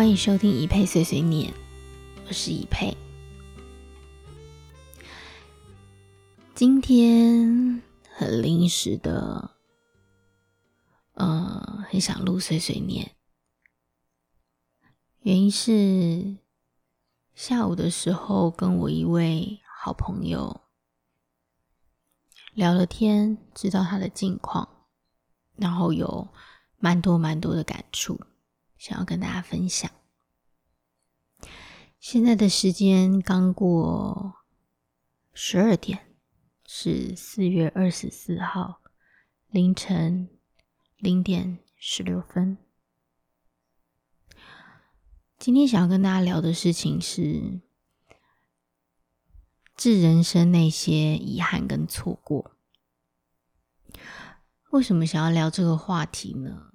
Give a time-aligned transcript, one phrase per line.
[0.00, 1.52] 欢迎收听一佩碎碎念，
[2.26, 2.96] 我是一佩。
[6.54, 9.50] 今天很临时的，
[11.12, 13.14] 呃，很想录碎碎念，
[15.20, 16.38] 原因是
[17.34, 20.62] 下午的时候跟我一位好朋友
[22.54, 24.66] 聊了天，知道他的近况，
[25.56, 26.26] 然后有
[26.78, 28.18] 蛮多蛮多的感触。
[28.80, 29.90] 想要跟大家分享，
[31.98, 34.36] 现在的时间刚过
[35.34, 36.16] 十二点，
[36.66, 38.80] 是四月二十四号
[39.50, 40.30] 凌晨
[40.96, 42.56] 零点十六分。
[45.38, 47.60] 今天想要跟大家聊的事情是
[49.76, 52.52] 致人生那些遗憾跟错过。
[54.70, 56.69] 为什么想要聊这个话题呢？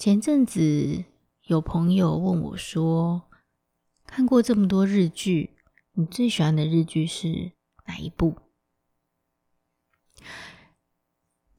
[0.00, 1.04] 前阵子
[1.44, 3.24] 有朋友问我说
[4.08, 5.50] ：“看过这么多日剧，
[5.92, 7.52] 你最喜欢的日剧是
[7.84, 8.34] 哪一部？”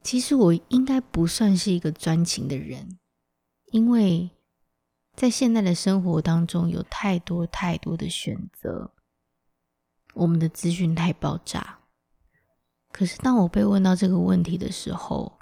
[0.02, 2.98] 其实我应该不算是一个专情的人，
[3.70, 4.30] 因为
[5.14, 8.92] 在现在的生活当中有太多太多的选择，
[10.14, 11.78] 我们的资讯太爆炸。
[12.90, 15.38] 可是当我被问到这个问题的时候，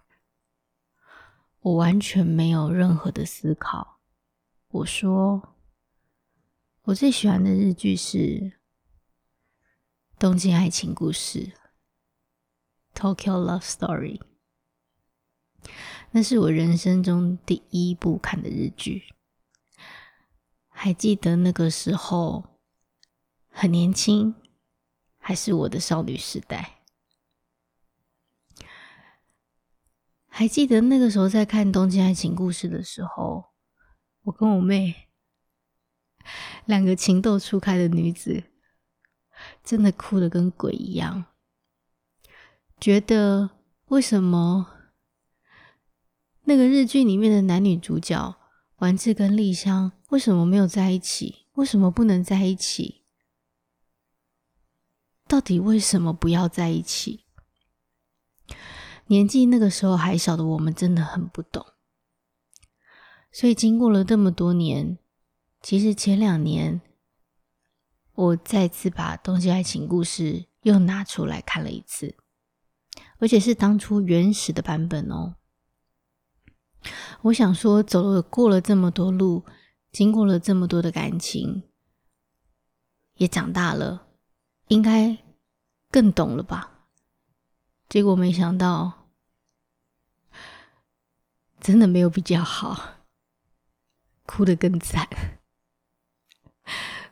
[1.62, 3.98] 我完全没有任何的思考。
[4.68, 5.56] 我说，
[6.84, 8.18] 我最喜欢的日剧是
[10.18, 11.52] 《东京爱情故事》
[12.94, 14.22] （Tokyo Love Story），
[16.12, 19.12] 那是我人生中第一部看的日剧。
[20.70, 22.58] 还记得那个时候
[23.50, 24.34] 很年轻，
[25.18, 26.79] 还是我的少女时代。
[30.40, 33.50] 还记得那个时候在看《东京爱情故事》的时候，
[34.22, 35.10] 我跟我妹
[36.64, 38.44] 两个情窦初开的女子，
[39.62, 41.26] 真的哭得跟鬼一样，
[42.80, 43.50] 觉得
[43.88, 44.78] 为什么
[46.44, 48.34] 那个日剧里面的男女主角
[48.78, 51.48] 丸子跟丽香为什么没有在一起？
[51.56, 53.02] 为什么不能在一起？
[55.28, 57.26] 到底为什么不要在一起？
[59.10, 61.66] 年纪那个时候还小的我们真的很不懂，
[63.32, 64.98] 所以经过了这么多年，
[65.60, 66.80] 其实前两年
[68.14, 72.14] 我再次把《东京爱情故事》又拿出来看了一次，
[73.18, 75.34] 而且是当初原始的版本哦。
[77.22, 79.44] 我想说，走了过了这么多路，
[79.90, 81.64] 经过了这么多的感情，
[83.16, 84.06] 也长大了，
[84.68, 85.18] 应该
[85.90, 86.84] 更懂了吧？
[87.88, 88.99] 结果没想到。
[91.60, 93.04] 真的没有比较好，
[94.24, 95.06] 哭的更惨，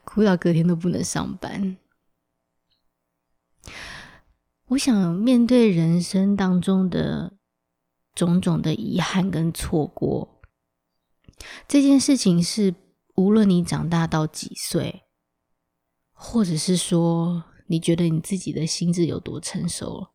[0.05, 1.77] 哭到隔天都不能上班。
[4.69, 7.37] 我想面对人生当中的
[8.15, 10.41] 种种的遗憾跟错过，
[11.67, 12.75] 这件事情是
[13.17, 15.03] 无论你长大到几岁，
[16.13, 20.15] 或者是说你觉得你自己的心智有多成熟了。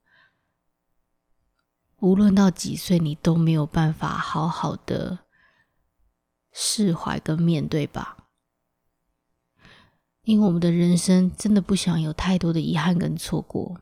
[2.04, 5.20] 无论到几岁，你都没有办法好好的
[6.52, 8.26] 释怀跟面对吧？
[10.26, 13.80] 因为我们的人生真的不想有太多的遗憾跟错过。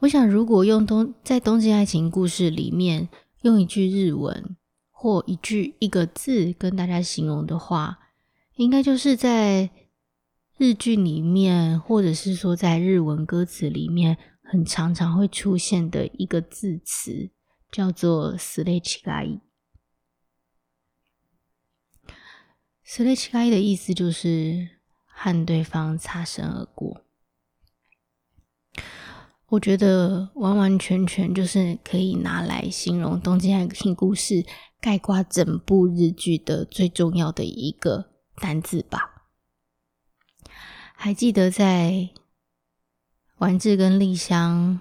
[0.00, 3.08] 我想，如果用东在冬季爱情故事里面
[3.40, 4.54] 用一句日文
[4.90, 7.98] 或一句一个字跟大家形容的话，
[8.56, 9.70] 应该就是在
[10.58, 14.18] 日剧里面，或者是说在日文歌词里面。
[14.48, 17.28] 很常常会出现的一个字词，
[17.70, 19.40] 叫做 s l i g h t l i
[22.82, 24.66] s l i g h t l i 的意思就是
[25.06, 27.02] 和对方擦身而过。
[29.48, 34.34] 我觉得完完全全就是可以拿来形容《东京爱情故事》
[34.80, 39.26] 概括整部日剧的最重要的一个单字吧。
[40.96, 42.08] 还记得在。
[43.38, 44.80] 丸子跟丽香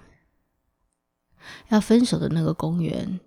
[1.68, 3.20] 要分手的那个公园，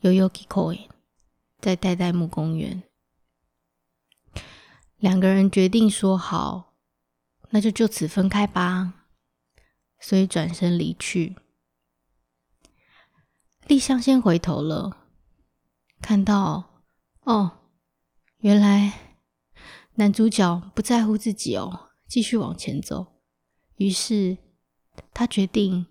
[0.00, 0.88] 悠悠 Koin
[1.60, 2.82] 在代代木公园，
[4.96, 6.72] 两个人决定说好，
[7.50, 9.04] 那就就此分开吧，
[10.00, 11.36] 所以转身离去。
[13.66, 15.06] 丽香先回头了，
[16.00, 16.82] 看到
[17.24, 17.58] 哦，
[18.38, 19.18] 原来
[19.96, 21.85] 男主角不在乎自己哦。
[22.06, 23.18] 继续往前走，
[23.76, 24.38] 于是
[25.12, 25.86] 他决定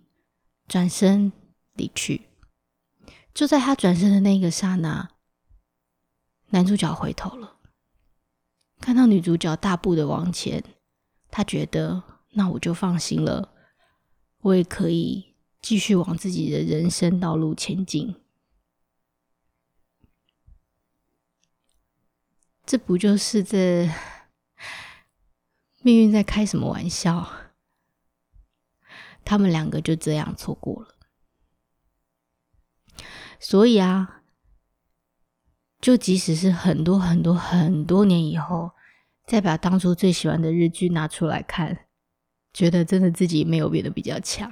[0.67, 1.31] 转身
[1.73, 2.29] 离去。
[3.33, 5.09] 就在他转身的那个刹那，
[6.49, 7.57] 男主角回头了，
[8.79, 10.63] 看到女主角大步的往前，
[11.29, 12.01] 他觉得
[12.31, 13.53] 那我就放心了，
[14.39, 18.15] 我也可以继续往自己的人生道路前进。
[22.65, 23.87] 这不就是这？
[25.85, 27.31] 命运在开什么玩笑？
[29.23, 30.95] 他们两个就这样错过了。
[33.39, 34.23] 所以啊，
[35.79, 38.71] 就即使是很多很多很多年以后，
[39.27, 41.85] 再把当初最喜欢的日剧拿出来看，
[42.51, 44.51] 觉得真的自己没有变得比较强。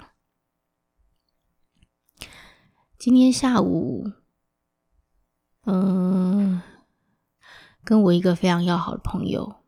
[2.99, 4.05] 今天下午，
[5.65, 6.61] 嗯，
[7.83, 9.62] 跟我一个非常要好的朋友。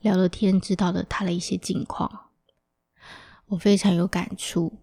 [0.00, 2.30] 聊了天，知道了他的一些近况，
[3.48, 4.80] 我非常有感触。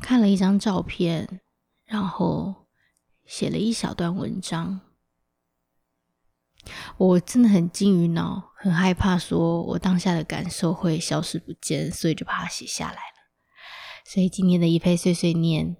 [0.00, 1.42] 看了一张照片，
[1.84, 2.66] 然后
[3.26, 4.80] 写了一小段文章。
[6.96, 13.58] 我真的很惊于脑，很害怕说我当下的感受会消失不见，所以就把它写下来了。
[14.06, 15.76] 所以今天的《一配碎碎念》，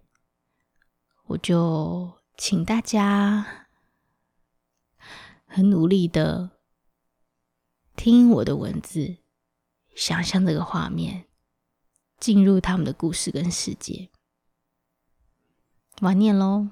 [1.29, 3.47] 我就请大家
[5.47, 6.58] 很努力的。
[7.99, 9.17] 听我的文字，
[9.97, 11.27] 想象这个画面，
[12.19, 14.09] 进入他们的故事跟世界。
[16.01, 16.69] 晚念喽。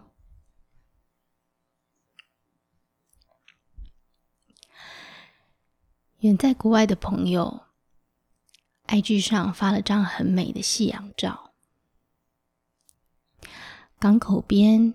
[6.20, 7.64] 远在国外的朋友
[8.86, 11.52] ，IG 上发了张很美的夕阳照，
[13.98, 14.94] 港口边，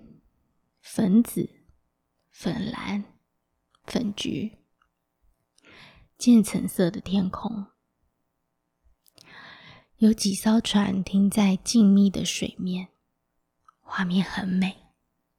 [0.79, 1.49] 粉紫、
[2.29, 3.03] 粉蓝、
[3.85, 4.60] 粉橘。
[6.21, 7.65] 渐橙色的天空，
[9.97, 12.89] 有几艘船停在静谧的水面，
[13.79, 14.83] 画面很美，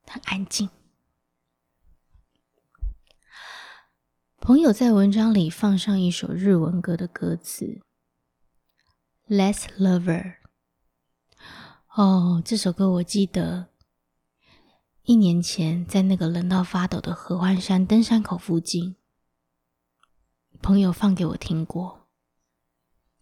[0.09, 0.69] 很安静。
[4.41, 7.65] 朋友在文章里放上一首日文歌的歌词，
[9.29, 10.35] 《l e s s Lover》。
[11.95, 13.69] 哦，这首歌我记得，
[15.05, 18.97] 一年前在那个冷到发抖的合欢山登山口附近。
[20.63, 22.07] 朋友放给我听过，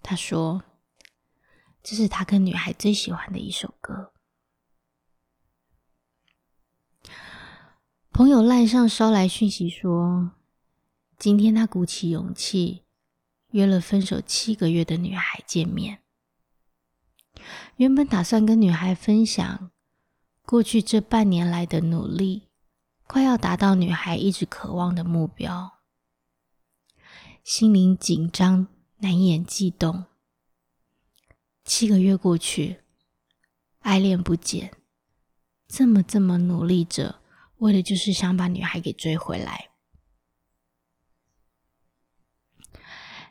[0.03, 0.63] 他说
[1.83, 4.13] 这是他跟女孩最喜欢的一首歌。
[8.13, 10.33] 朋友赖上捎来讯息说，
[11.17, 12.85] 今天他鼓起勇气
[13.53, 16.03] 约了分手七个月的女孩见面，
[17.77, 19.71] 原本打算跟女孩分享
[20.43, 22.51] 过去这半年来的努力，
[23.07, 25.80] 快要达到女孩一直渴望的目标。
[27.43, 30.05] 心灵紧张，难掩悸动。
[31.65, 32.83] 七个月过去，
[33.81, 34.73] 爱恋不减，
[35.67, 37.21] 这么这么努力着，
[37.59, 39.71] 为的就是想把女孩给追回来。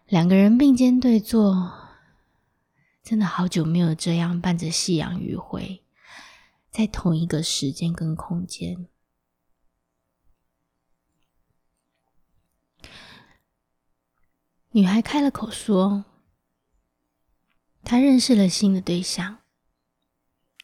[0.07, 1.71] 两个人并肩对坐，
[3.03, 5.83] 真的好久没有这样伴着夕阳余晖，
[6.71, 8.87] 在同一个时间跟空间。
[14.71, 16.05] 女孩开了口说
[17.83, 19.39] ：“她认识了新的对象，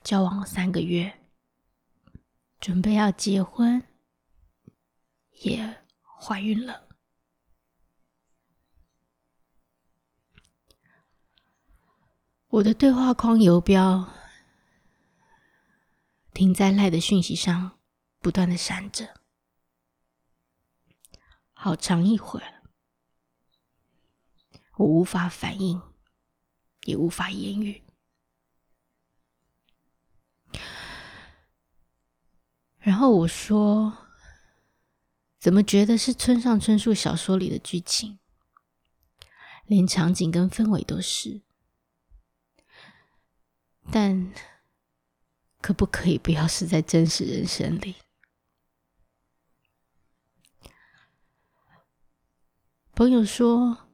[0.04, 1.26] 交往了三个月，
[2.60, 3.82] 准备要结婚，
[5.42, 5.82] 也
[6.22, 6.88] 怀孕了。”
[12.50, 14.08] 我的对话框游标
[16.32, 17.80] 停在赖的讯息上，
[18.20, 19.16] 不断的闪着，
[21.54, 22.55] 好长一会儿。
[24.78, 25.82] 我无法反应，
[26.84, 27.82] 也无法言语。
[32.80, 34.08] 然后我说
[35.40, 38.20] ：“怎么觉得是村上春树小说里的剧情？
[39.66, 41.42] 连场景跟氛围都是。”
[43.92, 44.34] 但
[45.62, 47.96] 可不可以不要是在真实人生里？
[52.94, 53.85] 朋友说。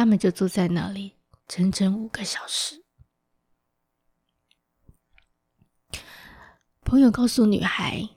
[0.00, 2.86] 他们就坐在那里，整整五个小时。
[6.80, 8.08] 朋友告诉女孩，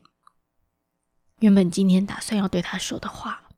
[1.39, 3.49] 原本今天打算要对她说的话。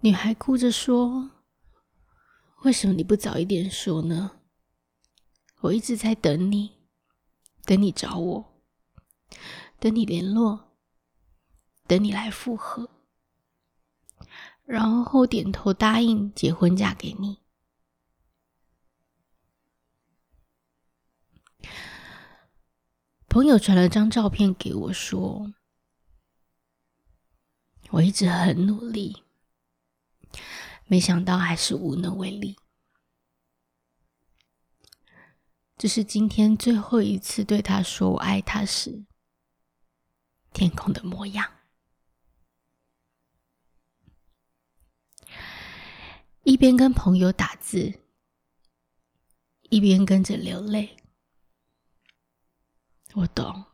[0.00, 1.30] 女孩哭着说
[2.64, 4.42] ：“为什么你不早一点说呢？
[5.60, 6.82] 我一直在等你，
[7.64, 8.62] 等你找我，
[9.78, 10.76] 等你联络，
[11.86, 12.90] 等你来复合。”
[14.70, 17.38] 然后点头答应结婚嫁给你。
[23.28, 25.50] 朋友传了张照片给我，说
[27.90, 29.24] ：“我一直很努力，
[30.86, 32.56] 没想到还是无能为力。”
[35.76, 39.04] 这是今天最后一次对他说“我爱他”时，
[40.52, 41.59] 天空的模样。
[46.50, 48.00] 一边跟朋友打字，
[49.68, 50.96] 一边跟着流泪。
[53.14, 53.66] 我懂，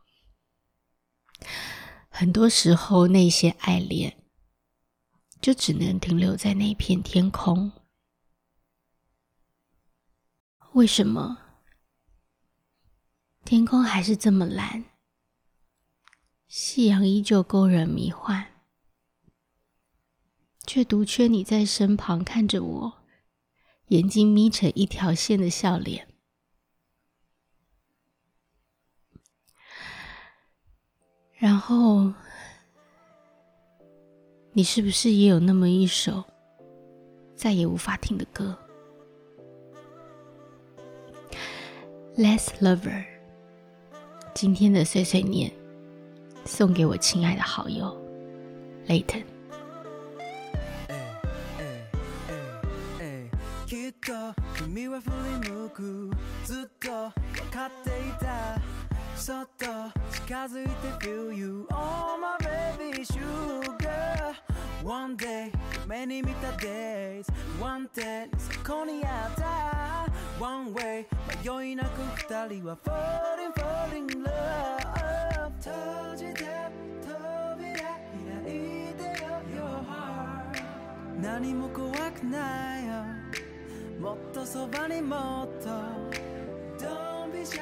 [2.07, 4.23] 很多时候那些爱恋，
[5.41, 7.71] 就只能停留在那片天空。
[10.73, 11.35] 为什么
[13.43, 14.85] 天空还是这么蓝？
[16.47, 18.53] 夕阳依旧勾人迷幻。
[20.67, 22.93] 却独缺你在身旁看着我，
[23.87, 26.05] 眼睛眯成一条线的笑脸。
[31.37, 32.11] 然后，
[34.51, 36.21] 你是不是也有那么一首
[37.33, 38.55] 再也无法听的歌？
[42.21, 42.93] 《l e s s Lover》。
[44.35, 45.51] 今天的碎碎念，
[46.45, 47.95] 送给我亲爱的好友，
[48.87, 49.23] 雷腾。
[54.77, 55.09] 君は振
[55.43, 56.11] り向く
[56.45, 57.11] ずっとわ
[57.51, 58.59] かっていた
[59.19, 59.65] そっと
[60.11, 60.67] 近づい
[60.99, 62.37] て Feel you Oh my
[62.91, 64.33] baby sugar
[64.83, 65.51] One day
[65.89, 67.25] 夢に見た days
[67.59, 71.05] One day そこにあった One way
[71.43, 76.45] 迷いなく二人は Falling falling love 閉じて
[77.01, 83.16] 扉開いてよ Your heart 何も怖くないよ
[83.99, 85.69] もっとそばにもっと
[86.85, 87.59] Don't be shy